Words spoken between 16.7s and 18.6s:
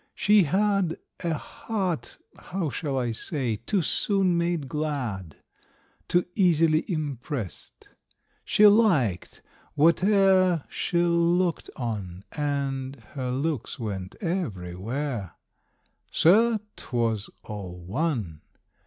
'twas all one!